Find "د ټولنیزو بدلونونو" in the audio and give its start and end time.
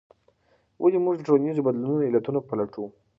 1.17-2.07